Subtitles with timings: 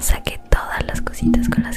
[0.00, 1.67] saqué todas las cositas con la